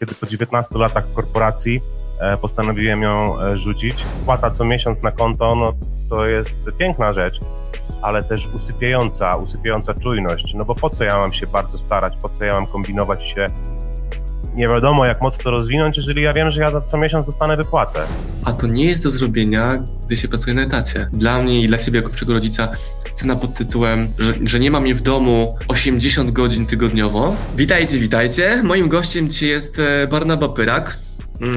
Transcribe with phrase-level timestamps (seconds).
[0.00, 1.80] Kiedy po 19 latach w korporacji
[2.20, 5.72] e, postanowiłem ją e, rzucić, płata co miesiąc na konto, no
[6.10, 7.40] to jest piękna rzecz,
[8.02, 10.54] ale też usypiająca, usypiająca czujność.
[10.54, 13.46] No bo po co ja mam się bardzo starać, po co ja mam kombinować się
[14.54, 18.00] nie wiadomo jak mocno rozwinąć, jeżeli ja wiem, że ja za co miesiąc dostanę wypłatę.
[18.44, 21.08] A to nie jest do zrobienia, gdy się pracuje na etacie.
[21.12, 22.68] Dla mnie i dla ciebie jako przyszłego rodzica
[23.14, 27.36] cena pod tytułem, że, że nie mam mnie w domu 80 godzin tygodniowo.
[27.56, 28.62] Witajcie, witajcie.
[28.62, 30.98] Moim gościem dzisiaj jest e, Barnaba Pyrak,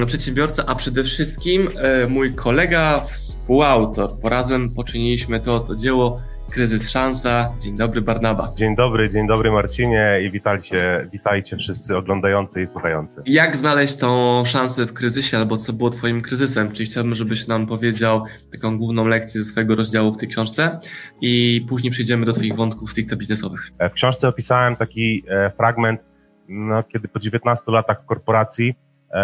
[0.05, 4.13] przedsiębiorca, a przede wszystkim e, mój kolega, współautor.
[4.21, 7.53] Bo razem poczyniliśmy to, to dzieło Kryzys Szansa.
[7.59, 8.53] Dzień dobry Barnaba.
[8.55, 13.21] Dzień dobry, dzień dobry Marcinie i witajcie, witajcie wszyscy oglądający i słuchający.
[13.25, 16.71] Jak znaleźć tą szansę w kryzysie, albo co było twoim kryzysem?
[16.71, 20.79] Czyli chciałbym, żebyś nam powiedział taką główną lekcję ze swojego rozdziału w tej książce
[21.21, 23.71] i później przejdziemy do twoich wątków stricte biznesowych.
[23.79, 26.01] E, w książce opisałem taki e, fragment,
[26.49, 28.75] no, kiedy po 19 latach w korporacji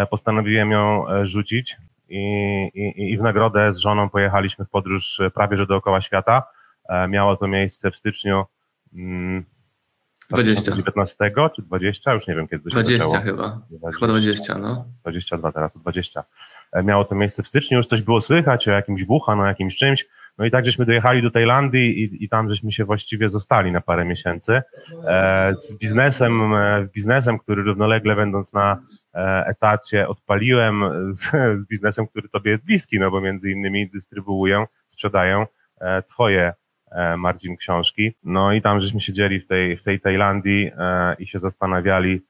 [0.10, 1.78] postanowiłem ją rzucić
[2.10, 2.20] i,
[2.74, 6.44] i, i w nagrodę z żoną pojechaliśmy w podróż prawie że dookoła świata
[6.90, 8.46] E, miało to miejsce w styczniu
[10.30, 13.24] 2019 mm, czy 20, już nie wiem kiedy to się 20 zaczęło.
[13.24, 14.86] chyba, 20, chyba 20, no.
[15.02, 16.24] 22 teraz, to 20.
[16.72, 19.76] E, miało to miejsce w styczniu, już coś było słychać o jakimś Wuhan, o jakimś
[19.76, 20.06] czymś,
[20.38, 23.82] no i tak żeśmy dojechali do Tajlandii i, i tam żeśmy się właściwie zostali na
[23.82, 24.62] parę miesięcy
[25.08, 28.80] e, z biznesem, e, biznesem, który równolegle będąc na
[29.14, 30.84] e, etacie odpaliłem
[31.16, 35.46] z, z biznesem, który tobie jest bliski, no bo między innymi dystrybuuję, sprzedaję
[36.10, 36.54] twoje
[37.18, 38.16] Marcin książki.
[38.24, 40.72] No i tam żeśmy siedzieli w tej, w tej Tajlandii
[41.20, 42.22] i się zastanawiali,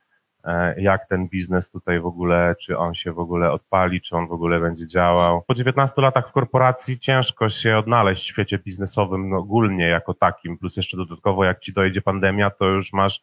[0.78, 4.32] jak ten biznes tutaj w ogóle, czy on się w ogóle odpali, czy on w
[4.32, 5.44] ogóle będzie działał.
[5.48, 10.58] Po 19 latach w korporacji ciężko się odnaleźć w świecie biznesowym no, ogólnie jako takim,
[10.58, 13.22] plus jeszcze dodatkowo jak ci dojedzie pandemia, to już masz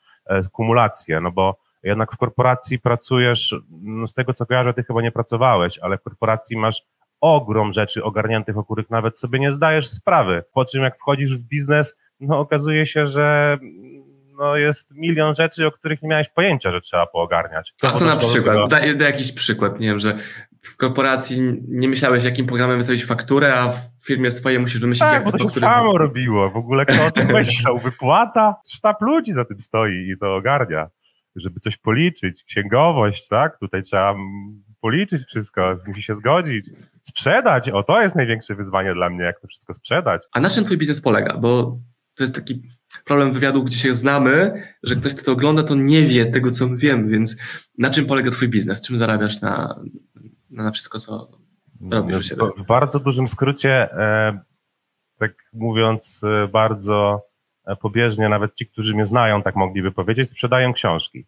[0.53, 5.13] kumulację, no bo jednak w korporacji pracujesz, no z tego co kojarzę, ty chyba nie
[5.13, 6.83] pracowałeś, ale w korporacji masz
[7.21, 10.45] ogrom rzeczy ogarniętych, o których nawet sobie nie zdajesz sprawy.
[10.53, 13.59] Po czym jak wchodzisz w biznes, no okazuje się, że
[14.41, 17.75] no jest milion rzeczy, o których nie miałeś pojęcia, że trzeba poogarniać.
[17.83, 18.57] A co na przykład?
[18.57, 18.69] Tego...
[18.69, 20.19] Daj, daj jakiś przykład, nie wiem, że
[20.63, 25.15] w korporacji nie myślałeś, jakim programem wystawić fakturę, a w firmie swojej musisz wymyślić, tak,
[25.15, 26.51] jak bo to się samo robiło.
[26.51, 27.79] W ogóle kto o tym myślał?
[27.79, 28.57] Wypłata?
[28.75, 30.89] Sztab ludzi za tym stoi i to ogarnia.
[31.37, 33.59] Żeby coś policzyć, księgowość, tak?
[33.59, 34.15] Tutaj trzeba
[34.81, 36.71] policzyć wszystko, musi się zgodzić,
[37.03, 37.69] sprzedać.
[37.69, 40.23] O, to jest największe wyzwanie dla mnie, jak to wszystko sprzedać.
[40.33, 41.37] A na czym twój biznes polega?
[41.37, 41.79] Bo
[42.15, 42.63] to jest taki
[43.05, 46.69] problem wywiadu, gdzie się znamy, że ktoś, kto to ogląda, to nie wie tego, co
[46.69, 47.37] my wiemy, więc
[47.79, 48.83] na czym polega twój biznes?
[48.83, 49.81] Czym zarabiasz na,
[50.51, 51.31] na wszystko, co
[51.91, 54.41] robisz no, W bardzo dużym skrócie, e,
[55.19, 57.23] tak mówiąc e, bardzo
[57.67, 61.27] e, pobieżnie, nawet ci, którzy mnie znają, tak mogliby powiedzieć, sprzedają książki.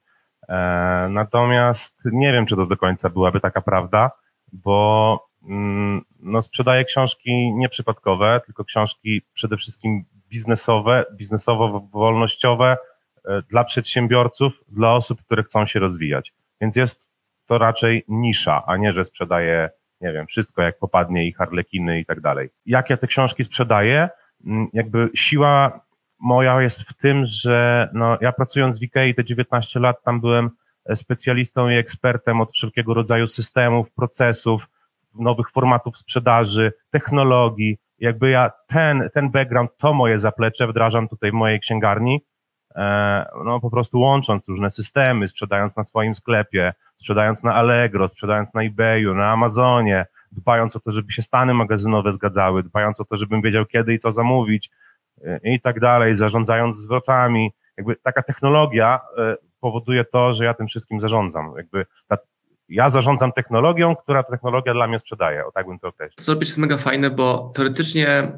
[1.11, 4.11] Natomiast nie wiem, czy to do końca byłaby taka prawda,
[4.53, 5.32] bo
[6.21, 12.77] no, sprzedaję książki nieprzypadkowe, tylko książki przede wszystkim biznesowe, biznesowo-wolnościowe
[13.25, 16.33] e, dla przedsiębiorców, dla osób, które chcą się rozwijać.
[16.61, 17.09] Więc jest
[17.47, 19.71] to raczej nisza, a nie, że sprzedaję,
[20.01, 22.49] nie wiem, wszystko jak popadnie i harlekiny i tak dalej.
[22.67, 24.09] Jak ja te książki sprzedaję?
[24.47, 25.81] Mm, jakby siła
[26.19, 30.51] moja jest w tym, że no, ja pracując w IKEA te 19 lat tam byłem
[30.85, 34.69] e, specjalistą i ekspertem od wszelkiego rodzaju systemów, procesów,
[35.15, 37.79] nowych formatów sprzedaży, technologii.
[37.99, 42.21] Jakby ja ten, ten background, to moje zaplecze wdrażam tutaj w mojej księgarni,
[42.75, 48.55] e, no po prostu łącząc różne systemy, sprzedając na swoim sklepie, sprzedając na Allegro, sprzedając
[48.55, 53.17] na eBayu, na Amazonie, dbając o to, żeby się stany magazynowe zgadzały, dbając o to,
[53.17, 54.71] żebym wiedział kiedy i co zamówić,
[55.45, 57.53] i tak dalej, zarządzając zwrotami.
[57.77, 61.55] Jakby taka technologia e, powoduje to, że ja tym wszystkim zarządzam.
[61.57, 62.19] Jakby ta,
[62.73, 65.47] ja zarządzam technologią, która technologia dla mnie sprzedaje.
[65.47, 66.17] O tak bym to określił.
[66.17, 68.33] To zrobić jest mega fajne, bo teoretycznie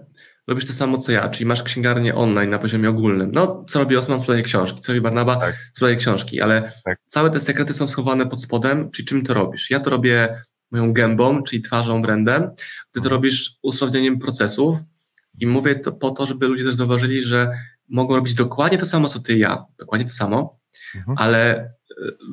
[0.48, 3.30] robisz to samo co ja, czyli masz księgarnię online na poziomie ogólnym.
[3.32, 5.54] No, co robi Osman, sprzedaje książki, co robi Barnaba, tak.
[5.72, 6.98] sprzedaje książki, ale tak.
[7.06, 9.70] całe te sekrety są schowane pod spodem, czyli czym to robisz?
[9.70, 10.36] Ja to robię
[10.70, 12.42] moją gębą, czyli twarzą, brandem,
[12.92, 13.12] ty to mhm.
[13.12, 14.78] robisz usprawnieniem procesów,
[15.38, 17.50] i mówię to po to, żeby ludzie też zauważyli, że
[17.88, 20.58] mogą robić dokładnie to samo, co ty i ja, dokładnie to samo,
[20.94, 21.18] mhm.
[21.18, 21.70] ale e,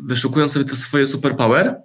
[0.05, 1.81] wyszukując sobie to swoje superpower,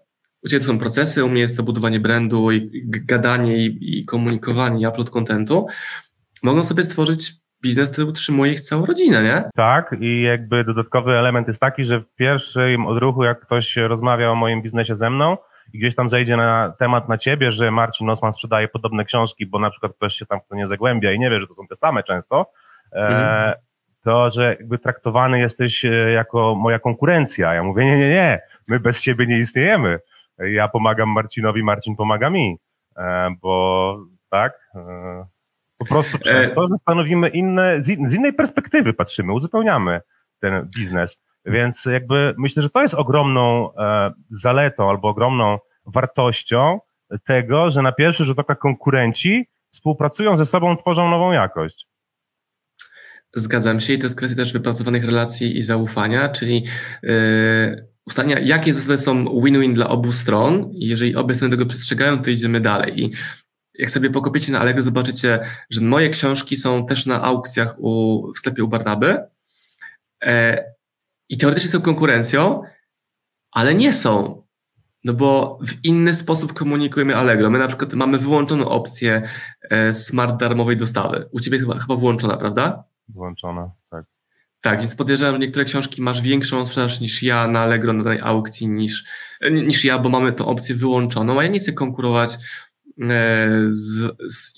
[0.47, 4.05] u Ciebie to są procesy, u mnie jest to budowanie brandu i gadanie i, i
[4.05, 5.67] komunikowanie i upload contentu,
[6.43, 7.33] mogą sobie stworzyć
[7.63, 9.51] biznes, który utrzymuje ich całą rodzinę, nie?
[9.55, 14.35] Tak i jakby dodatkowy element jest taki, że w pierwszym odruchu, jak ktoś rozmawia o
[14.35, 15.37] moim biznesie ze mną,
[15.73, 19.59] i gdzieś tam zejdzie na temat na ciebie, że Marcin Osman sprzedaje podobne książki, bo
[19.59, 21.67] na przykład ktoś się tam w to nie zagłębia i nie wie, że to są
[21.67, 22.47] te same często,
[22.93, 23.55] e, mhm.
[24.05, 27.55] to, że jakby traktowany jesteś e, jako moja konkurencja.
[27.55, 29.99] Ja mówię, nie, nie, nie, my bez siebie nie istniejemy.
[30.39, 32.59] Ja pomagam Marcinowi, Marcin pomaga mi,
[32.97, 33.99] e, bo
[34.31, 35.27] tak, e,
[35.79, 40.01] po prostu przez to, że stanowimy inne, z innej perspektywy patrzymy, uzupełniamy
[40.41, 41.19] ten biznes.
[41.45, 43.71] Więc jakby myślę, że to jest ogromną
[44.31, 46.81] zaletą albo ogromną wartością
[47.27, 51.89] tego, że na pierwszy rzut oka konkurenci współpracują ze sobą, tworzą nową jakość.
[53.35, 56.65] Zgadzam się i to jest kwestia też wypracowanych relacji i zaufania, czyli
[57.03, 62.23] yy, ustalenia, jakie zasady są win-win dla obu stron i jeżeli obie strony tego przestrzegają,
[62.23, 63.05] to idziemy dalej.
[63.05, 63.13] I
[63.75, 68.39] jak sobie pokopiecie na Allegro, zobaczycie, że moje książki są też na aukcjach u, w
[68.39, 69.19] sklepie u Barnaby
[70.23, 70.31] yy,
[71.29, 72.63] i teoretycznie są konkurencją,
[73.51, 74.43] ale nie są.
[75.05, 77.51] No bo w inny sposób komunikujemy Allegro.
[77.51, 79.29] My na przykład mamy wyłączoną opcję
[79.71, 81.29] e, smart darmowej dostawy.
[81.33, 82.85] U Ciebie chyba, chyba włączona, prawda?
[83.09, 84.05] Włączona, tak.
[84.67, 88.21] Tak, więc podejrzewam, że niektóre książki masz większą sprzedaż niż ja na Allegro na danej
[88.21, 89.05] aukcji niż,
[89.51, 92.35] niż ja, bo mamy tę opcję wyłączoną, a ja nie chcę konkurować
[93.01, 94.53] e, z, z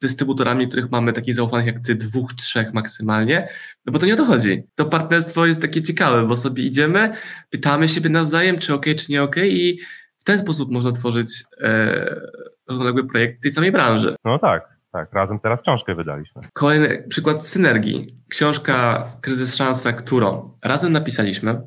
[0.00, 3.48] dystrybutorami, których mamy takich zaufanych jak ty, dwóch, trzech maksymalnie,
[3.86, 4.62] no bo to nie o to chodzi.
[4.74, 7.12] To partnerstwo jest takie ciekawe, bo sobie idziemy,
[7.50, 9.78] pytamy siebie nawzajem, czy ok, czy nie ok i
[10.18, 12.20] w ten sposób można tworzyć e,
[12.68, 14.16] równoległy projekt tej samej branży.
[14.24, 15.12] No tak, tak.
[15.12, 16.42] Razem teraz książkę wydaliśmy.
[16.52, 18.06] Kolejny przykład synergii.
[18.28, 21.60] Książka Kryzys Szansa, którą razem napisaliśmy,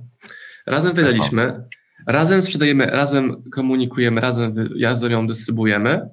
[0.68, 1.64] razem wydaliśmy,
[2.08, 6.10] razem sprzedajemy, razem komunikujemy, razem, razem ją dystrybuujemy.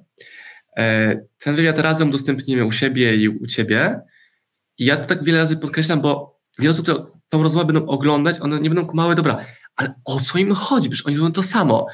[0.77, 3.99] E, ten wywiad razem udostępnimy u siebie i u ciebie.
[4.77, 8.39] I ja to tak wiele razy podkreślam, bo wiele osób to, tą rozmowę będą oglądać,
[8.41, 9.45] one nie będą kumały, dobra,
[9.75, 10.89] ale o co im chodzi?
[10.89, 11.87] Przecież oni robią to samo.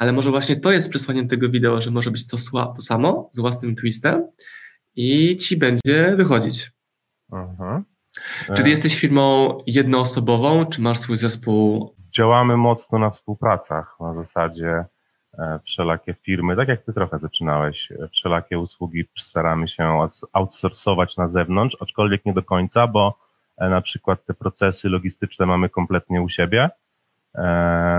[0.00, 2.36] Ale może właśnie to jest przesłaniem tego wideo, że może być to,
[2.76, 4.26] to samo z własnym twistem
[4.96, 6.70] i ci będzie wychodzić.
[7.32, 7.82] Uh-huh.
[8.56, 11.94] Czy ty jesteś firmą jednoosobową, czy masz swój zespół?
[12.16, 14.84] Działamy mocno na współpracach, na zasadzie
[15.38, 21.28] E, wszelakie firmy, tak jak ty trochę zaczynałeś, e, wszelakie usługi staramy się outsourcować na
[21.28, 23.18] zewnątrz, aczkolwiek nie do końca, bo
[23.58, 26.70] e, na przykład te procesy logistyczne mamy kompletnie u siebie,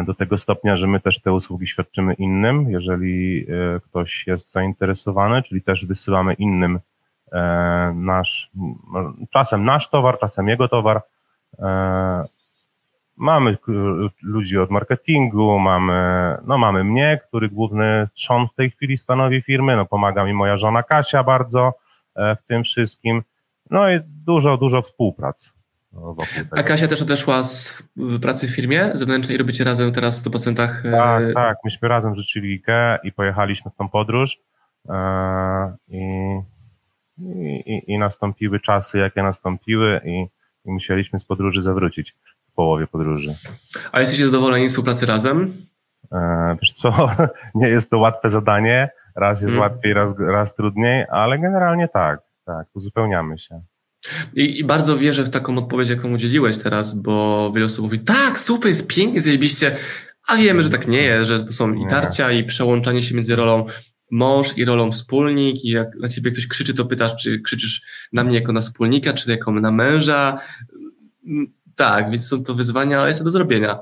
[0.06, 3.48] do tego stopnia, że my też te usługi świadczymy innym, jeżeli
[3.84, 6.80] ktoś jest zainteresowany, czyli też wysyłamy innym
[7.94, 8.52] nasz,
[9.30, 11.02] czasem nasz towar, czasem jego towar,
[13.22, 13.58] Mamy
[14.22, 19.76] ludzi od marketingu, mamy, no mamy mnie, który główny trzon w tej chwili stanowi firmy,
[19.76, 21.74] no pomaga mi moja żona Kasia bardzo
[22.16, 23.24] e, w tym wszystkim,
[23.70, 25.54] no i dużo, dużo współprac.
[26.52, 27.84] A Kasia też odeszła z
[28.22, 30.52] pracy w firmie zewnętrznej i robicie razem teraz w 100%?
[30.84, 34.40] E, tak, tak, myśmy razem rzucili IKEA i pojechaliśmy w tą podróż
[34.90, 36.02] e, i,
[37.66, 40.26] i, i nastąpiły czasy, jakie nastąpiły i,
[40.66, 42.16] i musieliśmy z podróży zawrócić
[42.52, 43.36] w połowie podróży.
[43.92, 45.54] A jesteście zadowoleni z współpracy razem?
[46.12, 47.10] E, wiesz co,
[47.56, 49.72] nie jest to łatwe zadanie, raz jest hmm.
[49.72, 53.62] łatwiej, raz, raz trudniej, ale generalnie tak, tak, uzupełniamy się.
[54.36, 58.40] I, I, bardzo wierzę w taką odpowiedź, jaką udzieliłeś teraz, bo wiele osób mówi, tak,
[58.40, 59.78] super, jest pięknie, zajebiście,
[60.28, 63.36] a wiemy, że tak nie jest, że to są i tarcia, i przełączanie się między
[63.36, 63.66] rolą
[64.12, 67.82] mąż i rolą wspólnik i jak na ciebie ktoś krzyczy, to pytasz, czy krzyczysz
[68.14, 70.40] na mnie jako na wspólnika, czy jako na męża.
[71.76, 73.80] Tak, więc są to wyzwania, ale jest to do zrobienia.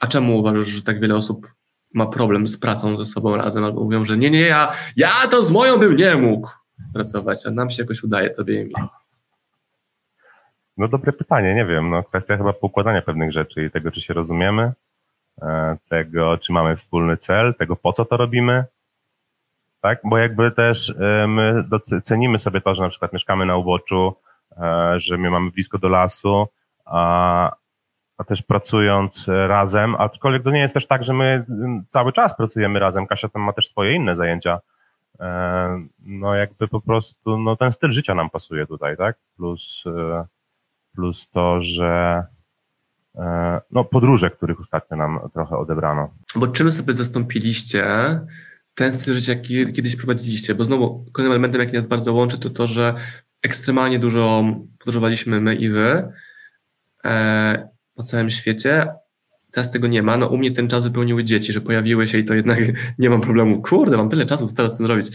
[0.00, 1.46] A czemu uważasz, że tak wiele osób
[1.94, 5.44] ma problem z pracą ze sobą razem, albo mówią, że nie, nie, ja, ja to
[5.44, 6.48] z moją bym nie mógł
[6.94, 8.74] pracować, a nam się jakoś udaje, tobie i mi.
[10.78, 14.14] No dobre pytanie, nie wiem, no kwestia chyba poukładania pewnych rzeczy i tego, czy się
[14.14, 14.72] rozumiemy,
[15.42, 18.64] e, tego, czy mamy wspólny cel, tego, po co to robimy,
[19.80, 21.64] tak, bo jakby też e, my
[22.02, 24.14] cenimy sobie to, że na przykład mieszkamy na uboczu,
[24.56, 26.46] e, że my mamy blisko do lasu,
[26.84, 27.52] a,
[28.18, 31.44] a też pracując razem, aczkolwiek to nie jest też tak, że my
[31.88, 33.06] cały czas pracujemy razem.
[33.06, 34.60] Kasia tam ma też swoje inne zajęcia.
[35.98, 39.16] No jakby po prostu, no ten styl życia nam pasuje tutaj, tak?
[39.36, 39.84] Plus,
[40.98, 42.22] plus to, że
[43.14, 46.14] e, no podróże, których ostatnio nam trochę odebrano.
[46.36, 47.86] Bo czym sobie zastąpiliście
[48.74, 50.54] ten styl życia, jaki kiedyś prowadziliście?
[50.54, 52.94] Bo znowu kolejnym elementem, jaki nas bardzo łączy, to to, że
[53.42, 54.44] ekstremalnie dużo
[54.78, 56.12] podróżowaliśmy my i wy,
[57.04, 58.86] E, po całym świecie.
[59.50, 60.16] Teraz tego nie ma.
[60.16, 62.58] No u mnie ten czas wypełniły dzieci, że pojawiły się i to jednak
[62.98, 63.62] nie mam problemu.
[63.62, 65.06] Kurde, mam tyle czasu, co teraz z tym zrobić.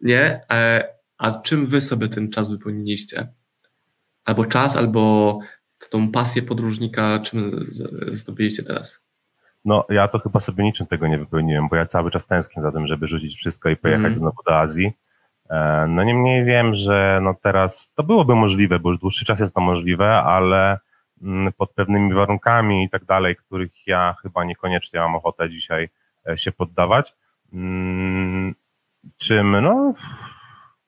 [0.00, 0.40] Nie?
[0.50, 3.28] E, a czym wy sobie ten czas wypełniliście?
[4.24, 5.38] Albo czas, albo
[5.90, 7.64] tą pasję podróżnika, czym
[8.12, 9.04] zdobyliście teraz?
[9.64, 12.72] No, ja to chyba sobie niczym tego nie wypełniłem, bo ja cały czas tęsknię za
[12.72, 14.18] tym, żeby rzucić wszystko i pojechać mm.
[14.18, 14.92] znowu do Azji.
[15.50, 19.54] E, no niemniej wiem, że no teraz to byłoby możliwe, bo już dłuższy czas jest
[19.54, 20.78] to możliwe, ale
[21.22, 25.88] mm, pod pewnymi warunkami i tak dalej, których ja chyba niekoniecznie mam ochotę dzisiaj
[26.28, 27.14] e, się poddawać.
[27.52, 28.54] Mm,
[29.18, 29.94] czym, no,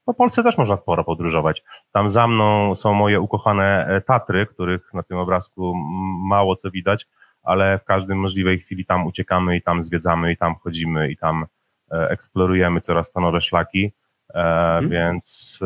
[0.04, 1.62] po Polsce też można sporo podróżować.
[1.92, 5.75] Tam za mną są moje ukochane e, Tatry, których na tym obrazku
[6.28, 7.06] mało co widać,
[7.42, 11.47] ale w każdym możliwej chwili tam uciekamy i tam zwiedzamy i tam chodzimy i tam
[11.92, 13.92] e, eksplorujemy coraz to nowe szlaki,
[14.32, 14.90] hmm.
[14.90, 15.59] więc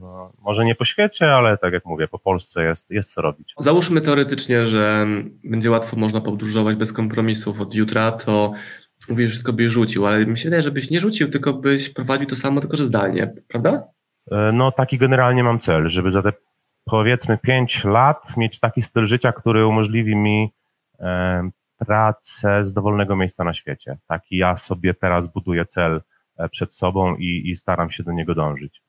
[0.00, 3.54] no, może nie po świecie, ale tak jak mówię, po Polsce jest, jest co robić.
[3.58, 5.06] Załóżmy teoretycznie, że
[5.44, 8.52] będzie łatwo można podróżować bez kompromisów od jutra, to
[9.08, 12.26] mówisz, że wszystko byś rzucił, ale mi się wydaje, żebyś nie rzucił, tylko byś prowadził
[12.26, 13.82] to samo, tylko że zdalnie, prawda?
[14.30, 16.32] E, no taki generalnie mam cel, żeby za te
[16.84, 20.52] powiedzmy 5 lat mieć taki styl życia, który umożliwi mi
[21.00, 23.98] e, pracę z dowolnego miejsca na świecie.
[24.06, 26.00] Taki ja sobie teraz buduję cel
[26.36, 28.82] e, przed sobą i, i staram się do niego dążyć.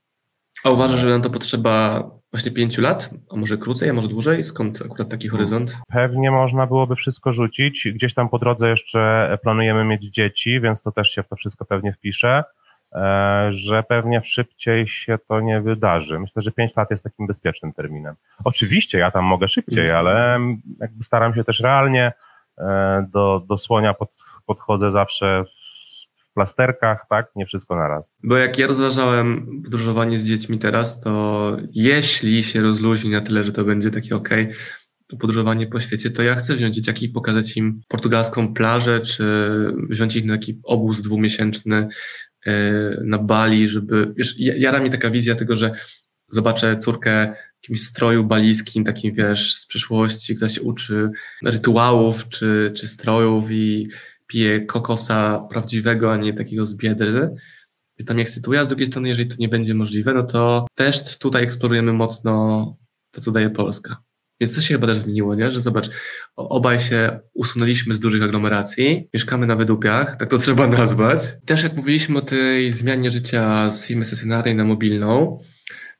[0.64, 2.04] A uważasz, że na to potrzeba
[2.36, 4.44] właśnie pięciu lat, a może krócej, a może dłużej?
[4.44, 5.78] Skąd akurat taki horyzont?
[5.88, 7.88] Pewnie można byłoby wszystko rzucić.
[7.94, 11.66] Gdzieś tam po drodze jeszcze planujemy mieć dzieci, więc to też się w to wszystko
[11.66, 12.44] pewnie wpisze,
[12.94, 16.20] e, że pewnie szybciej się to nie wydarzy.
[16.20, 18.16] Myślę, że pięć lat jest takim bezpiecznym terminem.
[18.44, 20.00] Oczywiście ja tam mogę szybciej, mhm.
[20.00, 20.40] ale
[20.80, 22.14] jakby staram się też realnie
[22.58, 24.10] e, do, do słonia pod,
[24.46, 25.44] podchodzę zawsze
[26.36, 27.32] plasterkach, tak?
[27.36, 28.12] Nie wszystko naraz.
[28.24, 33.52] Bo jak ja rozważałem podróżowanie z dziećmi teraz, to jeśli się rozluźni na tyle, że
[33.52, 34.30] to będzie takie ok,
[35.08, 39.26] to podróżowanie po świecie, to ja chcę wziąć dzieciaki i pokazać im portugalską plażę, czy
[39.90, 41.88] wziąć ich na taki obóz dwumiesięczny
[42.46, 42.52] e,
[43.04, 45.72] na Bali, żeby, wiesz, jara mi taka wizja tego, że
[46.30, 51.10] zobaczę córkę w jakimś stroju balijskim, takim, wiesz, z przyszłości, która się uczy
[51.44, 53.90] rytuałów, czy, czy strojów i
[54.28, 57.30] pije kokosa prawdziwego, a nie takiego z biedry.
[57.98, 60.66] I to mnie ekscytuje, a z drugiej strony, jeżeli to nie będzie możliwe, no to
[60.76, 62.78] też tutaj eksplorujemy mocno
[63.12, 63.98] to, co daje Polska.
[64.42, 65.52] Więc to się chyba też zmieniło, nie?
[65.52, 65.90] że zobacz,
[66.36, 71.22] obaj się usunęliśmy z dużych aglomeracji, mieszkamy na wydupiach, tak to trzeba nazwać.
[71.46, 75.38] Też jak mówiliśmy o tej zmianie życia z firmy stacjonarnej na mobilną,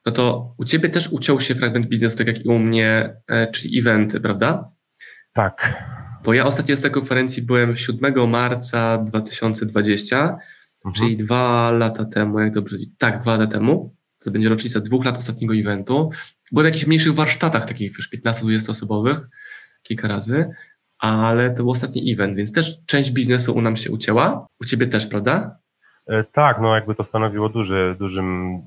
[0.06, 3.52] no to u Ciebie też uciął się fragment biznesu, tak jak i u mnie, e,
[3.52, 4.72] czyli eventy, prawda?
[5.34, 5.86] Tak.
[6.26, 10.40] Bo ja ostatnio z tej konferencji byłem 7 marca 2020, mhm.
[10.96, 13.96] czyli dwa lata temu, jak dobrze, tak, dwa lata temu.
[14.24, 16.10] To będzie rocznica dwóch lat ostatniego eventu.
[16.52, 19.28] Byłem w jakichś mniejszych warsztatach, takich już 15-20 osobowych,
[19.84, 20.50] kilka razy,
[20.98, 24.48] ale to był ostatni event, więc też część biznesu u nam się ucięła.
[24.62, 25.58] U ciebie też, prawda?
[26.08, 28.62] E, tak, no jakby to stanowiło duży, dużym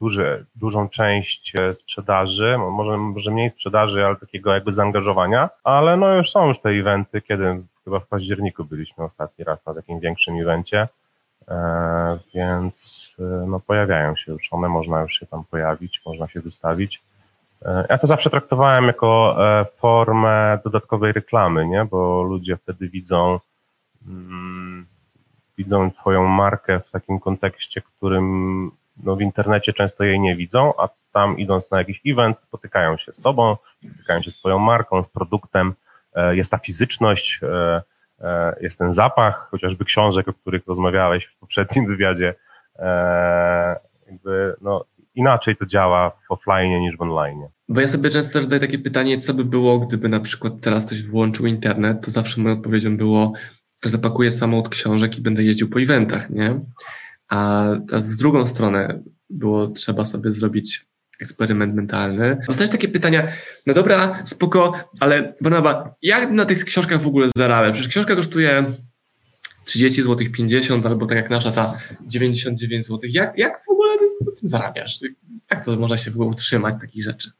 [0.00, 6.14] duży, dużą część e, sprzedaży, może, może mniej sprzedaży, ale takiego jakby zaangażowania, ale no
[6.14, 10.40] już są już te eventy, kiedy chyba w październiku byliśmy ostatni raz na takim większym
[10.40, 10.88] evencie,
[11.48, 16.40] e, więc e, no pojawiają się już one, można już się tam pojawić, można się
[16.40, 17.02] wystawić.
[17.90, 19.36] Ja to zawsze traktowałem jako
[19.76, 21.84] formę dodatkowej reklamy, nie?
[21.84, 23.40] bo ludzie wtedy widzą,
[24.08, 24.86] mm,
[25.58, 28.70] widzą Twoją markę w takim kontekście, którym
[29.02, 33.12] no w internecie często jej nie widzą, a tam idąc na jakiś event spotykają się
[33.12, 33.56] z tobą,
[33.90, 35.74] spotykają się z twoją marką, z produktem,
[36.14, 37.82] e, jest ta fizyczność, e,
[38.20, 42.34] e, jest ten zapach, chociażby książek, o których rozmawiałeś w poprzednim wywiadzie,
[44.06, 47.46] jakby no inaczej to działa w offline niż w online.
[47.68, 50.86] Bo ja sobie często też zadaję takie pytanie, co by było, gdyby na przykład teraz
[50.86, 53.32] ktoś włączył internet, to zawsze moją odpowiedzią było,
[53.84, 56.60] że zapakuję samochód książek i będę jeździł po eventach, nie?
[57.28, 57.66] A
[57.96, 60.86] z drugą stronę było trzeba sobie zrobić
[61.20, 62.38] eksperyment mentalny.
[62.46, 63.28] Dostajesz takie pytania,
[63.66, 67.72] no dobra, spoko, ale Barnaba, jak na tych książkach w ogóle zarabiać?
[67.72, 68.64] Przecież książka kosztuje
[69.64, 73.00] 30 zł, 50 albo tak jak nasza ta 99 zł.
[73.12, 74.98] Jak, jak w ogóle na tym zarabiasz?
[75.50, 77.30] Jak to można się w ogóle utrzymać takich rzeczy?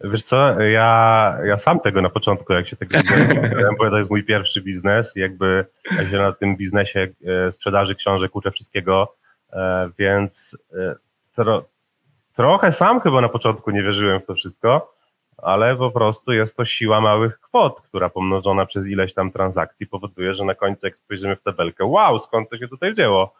[0.00, 3.30] Wiesz co, ja, ja sam tego na początku, jak się tego biznesu
[3.78, 7.94] bo to jest mój pierwszy biznes i jakby ja się na tym biznesie e, sprzedaży
[7.94, 9.14] książek uczę wszystkiego,
[9.52, 10.94] e, więc e,
[11.34, 11.64] tro,
[12.36, 14.97] trochę sam chyba na początku nie wierzyłem w to wszystko,
[15.42, 20.34] ale po prostu jest to siła małych kwot, która pomnożona przez ileś tam transakcji powoduje,
[20.34, 23.34] że na końcu jak spojrzymy w tabelkę, wow, skąd to się tutaj wzięło?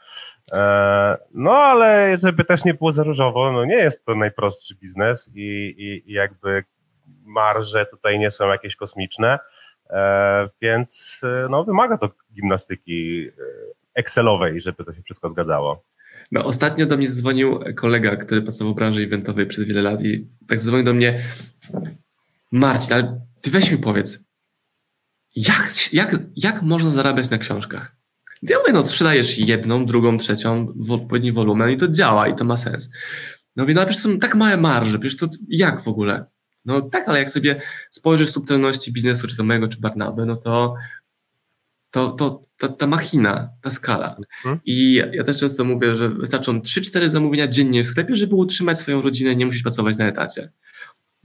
[0.52, 5.32] E, no ale żeby też nie było za różowo, no nie jest to najprostszy biznes
[5.34, 5.40] i,
[5.78, 6.64] i, i jakby
[7.24, 9.38] marże tutaj nie są jakieś kosmiczne,
[9.90, 13.28] e, więc e, no wymaga to gimnastyki
[13.94, 15.82] Excelowej, żeby to się wszystko zgadzało.
[16.32, 20.28] No, ostatnio do mnie dzwonił kolega, który pracował w branży eventowej przez wiele lat i
[20.48, 21.22] tak dzwonił do mnie
[22.52, 24.24] Marcin, ale ty weź mi powiedz,
[25.36, 27.96] jak, jak, jak można zarabiać na książkach?
[28.42, 32.44] Ja mówię, no sprzedajesz jedną, drugą, trzecią w odpowiedni wolumen i to działa i to
[32.44, 32.90] ma sens.
[33.56, 36.24] No mówię, no ale przecież są tak małe marże, przecież to jak w ogóle?
[36.64, 40.36] No tak, ale jak sobie spojrzysz w subtelności biznesu, czy to mojego, czy Barnaby, no
[40.36, 40.74] to
[41.90, 44.16] to, to ta, ta machina, ta skala.
[44.44, 44.60] Mhm.
[44.64, 48.78] I ja, ja, też często mówię, że wystarczą 3-4 zamówienia dziennie w sklepie, żeby utrzymać
[48.78, 50.52] swoją rodzinę i nie musieć pracować na etacie.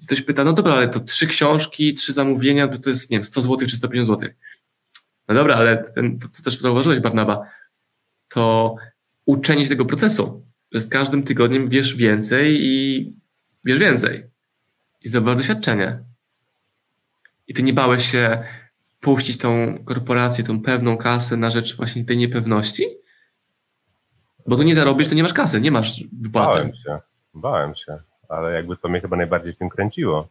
[0.06, 3.42] Ktoś pyta, no dobra, ale to trzy książki, trzy zamówienia, to jest, nie wiem, 100
[3.42, 4.34] zł czy 150 zł.
[5.28, 7.50] No dobra, ale ten, to co też zauważyłeś, Barnaba,
[8.30, 8.76] to
[9.26, 13.10] uczenie się tego procesu, że z każdym tygodniem wiesz więcej i
[13.66, 14.24] wiesz więcej.
[15.02, 16.00] I zdobywasz doświadczenie.
[17.48, 18.44] I ty nie bałeś się
[19.04, 22.88] puścić tą korporację, tą pewną kasę na rzecz właśnie tej niepewności?
[24.48, 26.58] Bo tu nie zarobisz, to nie masz kasy, nie masz wypłaty.
[26.58, 27.00] Bałem się,
[27.34, 27.98] bałem się,
[28.30, 30.28] ale jakby to mnie chyba najbardziej w tym kręciło.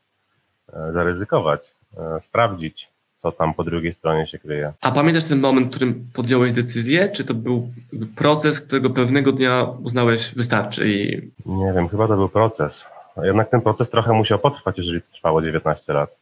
[0.73, 2.89] E, zaryzykować, e, sprawdzić,
[3.19, 4.73] co tam po drugiej stronie się kryje.
[4.81, 7.09] A pamiętasz ten moment, w którym podjąłeś decyzję?
[7.09, 7.73] Czy to był
[8.17, 10.93] proces, którego pewnego dnia uznałeś wystarczy?
[10.93, 11.31] I...
[11.47, 12.87] Nie wiem, chyba to był proces.
[13.23, 16.22] Jednak ten proces trochę musiał potrwać, jeżeli trwało 19 lat.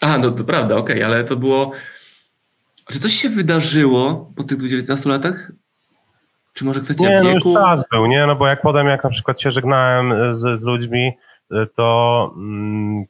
[0.00, 1.72] A, no to prawda, okej, okay, ale to było.
[2.92, 5.52] Czy coś się wydarzyło po tych 19 latach?
[6.52, 7.24] Czy może kwestia nie, wieku?
[7.24, 8.26] Nie, no już czas był, nie?
[8.26, 11.12] No bo jak potem, jak na przykład się żegnałem z, z ludźmi,
[11.76, 13.04] to, mm,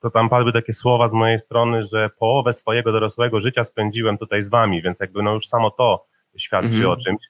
[0.00, 4.42] to tam padły takie słowa z mojej strony, że połowę swojego dorosłego życia spędziłem tutaj
[4.42, 6.90] z wami, więc jakby no już samo to świadczy mhm.
[6.90, 7.22] o czymś.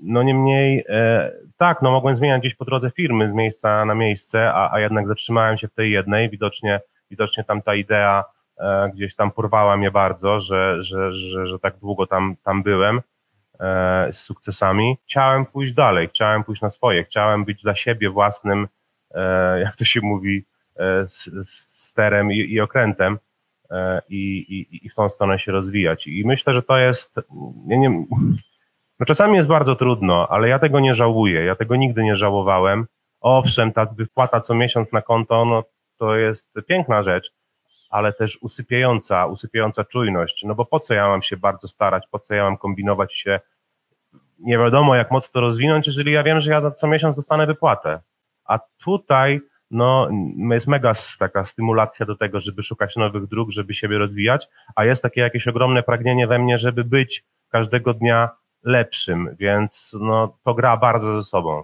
[0.00, 4.52] No niemniej, e, tak, no mogłem zmieniać gdzieś po drodze firmy z miejsca na miejsce,
[4.52, 8.24] a, a jednak zatrzymałem się w tej jednej, widocznie widocznie tam ta idea
[8.58, 13.00] e, gdzieś tam porwała mnie bardzo, że, że, że, że tak długo tam, tam byłem
[13.60, 14.98] e, z sukcesami.
[15.04, 18.68] Chciałem pójść dalej, chciałem pójść na swoje, chciałem być dla siebie własnym,
[19.14, 20.44] e, jak to się mówi,
[21.44, 23.18] sterem i, i okrętem.
[24.08, 26.06] I, i, i w tą stronę się rozwijać.
[26.06, 27.16] I myślę, że to jest,
[27.66, 28.04] ja nie,
[29.00, 32.86] no czasami jest bardzo trudno, ale ja tego nie żałuję, ja tego nigdy nie żałowałem.
[33.20, 35.64] Owszem, ta wypłata co miesiąc na konto, no
[35.98, 37.32] to jest piękna rzecz,
[37.90, 40.44] ale też usypiająca, usypiająca czujność.
[40.44, 43.40] No bo po co ja mam się bardzo starać, po co ja mam kombinować się,
[44.38, 47.46] nie wiadomo jak mocno to rozwinąć, jeżeli ja wiem, że ja za co miesiąc dostanę
[47.46, 48.00] wypłatę.
[48.44, 49.40] A tutaj
[49.70, 50.08] no,
[50.50, 55.02] jest mega taka stymulacja do tego, żeby szukać nowych dróg, żeby siebie rozwijać, a jest
[55.02, 58.30] takie jakieś ogromne pragnienie we mnie, żeby być każdego dnia
[58.62, 61.62] lepszym, więc no, to gra bardzo ze sobą.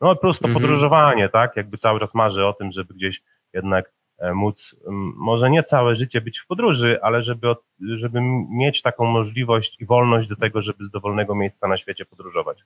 [0.00, 0.62] No plus to mhm.
[0.62, 1.56] podróżowanie, tak?
[1.56, 3.22] Jakby cały czas marzy o tym, żeby gdzieś
[3.54, 4.76] jednak e, móc
[5.16, 10.28] może nie całe życie być w podróży, ale żeby, żeby mieć taką możliwość i wolność
[10.28, 12.64] do tego, żeby z dowolnego miejsca na świecie podróżować.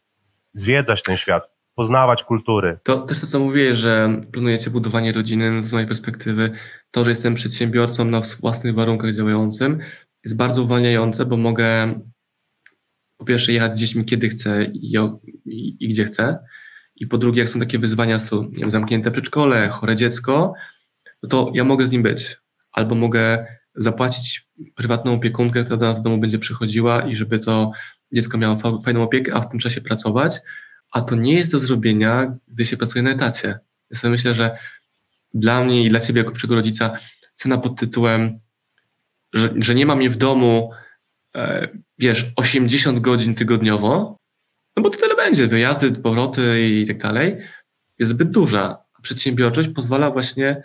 [0.55, 2.79] Zwiedzać ten świat, poznawać kultury.
[2.83, 6.53] To też to, co mówię, że planujecie budowanie rodziny, no z mojej perspektywy,
[6.91, 9.79] to, że jestem przedsiębiorcą na własnych warunkach działającym,
[10.25, 11.95] jest bardzo uwalniające, bo mogę
[13.17, 14.97] po pierwsze jechać z dziećmi kiedy chcę i,
[15.45, 16.39] i, i gdzie chcę,
[16.97, 20.55] i po drugie, jak są takie wyzwania, są zamknięte przedszkole, chore dziecko,
[21.23, 22.37] no to ja mogę z nim być.
[22.73, 27.73] Albo mogę zapłacić prywatną opiekunkę, która do nas do domu będzie przychodziła i żeby to
[28.13, 30.41] dziecko miało fajną opiekę, a w tym czasie pracować.
[30.93, 33.59] A to nie jest do zrobienia, gdy się pracuje na etacie.
[33.91, 34.59] Ja sobie myślę, że
[35.35, 36.99] dla mnie i dla ciebie jako przyszłego rodzica
[37.35, 38.41] cena pod tytułem,
[39.33, 40.71] że, że nie mam mnie w domu,
[41.35, 44.19] e, wiesz, 80 godzin tygodniowo,
[44.77, 47.37] no bo to tyle będzie, wyjazdy, powroty i tak dalej,
[47.99, 48.79] jest zbyt duża.
[49.03, 50.63] Przedsiębiorczość pozwala właśnie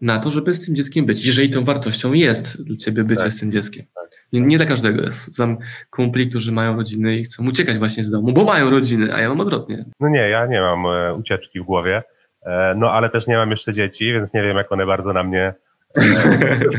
[0.00, 3.32] na to, żeby z tym dzieckiem być, jeżeli tą wartością jest dla ciebie bycie tak.
[3.32, 3.84] z tym dzieckiem.
[3.94, 4.10] Tak.
[4.32, 5.34] Nie, nie, dla każdego jest.
[5.34, 5.58] Znam
[5.90, 9.28] kumpli, którzy mają rodziny i chcą uciekać właśnie z domu, bo mają rodziny, a ja
[9.28, 9.84] mam odwrotnie.
[10.00, 12.02] No nie, ja nie mam e, ucieczki w głowie,
[12.42, 15.22] e, no ale też nie mam jeszcze dzieci, więc nie wiem, jak one bardzo na
[15.22, 15.54] mnie
[15.94, 16.02] e,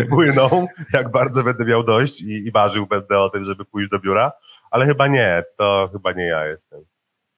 [0.06, 4.00] wpłyną, jak bardzo będę miał dość i, i marzył będę o tym, żeby pójść do
[4.00, 4.32] biura,
[4.72, 6.80] ale chyba nie, to chyba nie ja jestem.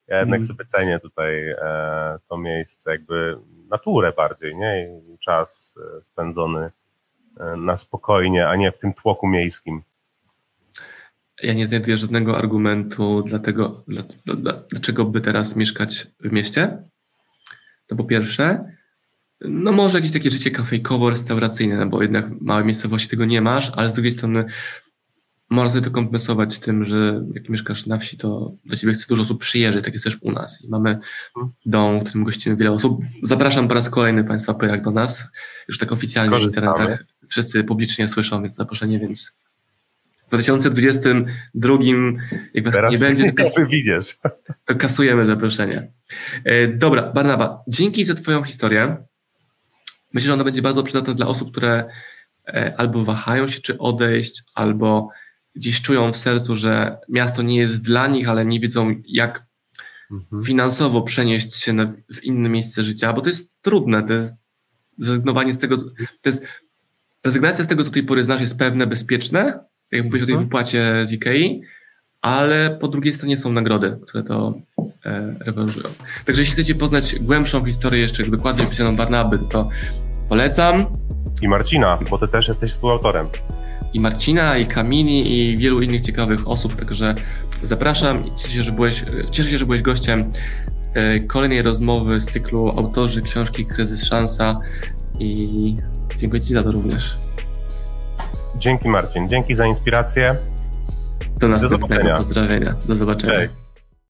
[0.07, 0.45] Ja jednak mm.
[0.45, 3.37] sobie cenię tutaj e, to miejsce, jakby
[3.69, 4.87] naturę bardziej, nie?
[4.87, 6.71] I czas e, spędzony
[7.39, 9.81] e, na spokojnie, a nie w tym tłoku miejskim.
[11.43, 16.83] Ja nie znajduję żadnego argumentu dlatego, dla, dla, dlaczego by teraz mieszkać w mieście.
[17.87, 18.65] To po pierwsze,
[19.41, 23.71] no może jakieś takie życie kafejkowo-restauracyjne, no bo jednak w małej miejscowości tego nie masz,
[23.75, 24.45] ale z drugiej strony
[25.53, 29.21] można sobie to kompensować tym, że jak mieszkasz na wsi, to do ciebie chce dużo
[29.21, 30.61] osób przyjeżdżać, tak jest też u nas.
[30.61, 30.99] I mamy
[31.65, 33.01] dom, w którym gościmy wiele osób.
[33.23, 35.27] Zapraszam po raz kolejny Państwa Pyrak do nas,
[35.67, 37.03] już tak oficjalnie w internetach.
[37.29, 39.37] Wszyscy publicznie słyszą, więc zaproszenie, więc
[40.25, 41.77] w 2022,
[42.53, 43.53] jak was Teraz nie będzie, to, kas
[44.65, 45.91] to kasujemy zaproszenie.
[46.45, 48.97] E, dobra, Barnaba, dzięki za Twoją historię.
[50.13, 51.85] Myślę, że ona będzie bardzo przydatna dla osób, które
[52.47, 55.09] e, albo wahają się, czy odejść, albo
[55.55, 59.45] gdzieś czują w sercu, że miasto nie jest dla nich, ale nie wiedzą, jak
[60.11, 60.41] mhm.
[60.41, 64.33] finansowo przenieść się na, w inne miejsce życia, bo to jest trudne, to jest
[64.97, 65.77] zrezygnowanie z tego,
[66.21, 66.45] to jest,
[67.23, 69.59] rezygnacja z tego, co do tej pory znasz, jest pewne, bezpieczne,
[69.91, 70.45] jak mówisz o tej mhm.
[70.45, 71.61] wypłacie z IKEA,
[72.21, 74.53] ale po drugiej stronie są nagrody, które to
[75.05, 75.89] e, rewanżują.
[76.25, 79.65] Także jeśli chcecie poznać głębszą historię, jeszcze dokładnie opisaną Barnaby, to
[80.29, 80.85] polecam.
[81.41, 83.25] I Marcina, bo ty też jesteś współautorem.
[83.93, 87.15] I Marcina, i Kamini, i wielu innych ciekawych osób, także
[87.63, 90.31] zapraszam i cieszę się, że byłeś, cieszę się, że byłeś gościem
[90.93, 94.59] e, kolejnej rozmowy z cyklu autorzy książki Kryzys Szansa
[95.19, 95.77] i
[96.17, 97.17] dziękuję Ci za to również.
[98.57, 100.35] Dzięki Marcin, dzięki za inspirację.
[101.39, 102.07] Do następnego.
[102.07, 102.75] Do Pozdrawienia.
[102.87, 103.33] Do zobaczenia.
[103.33, 103.62] Cześć.